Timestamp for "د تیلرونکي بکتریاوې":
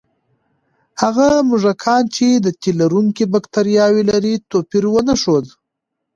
2.45-4.03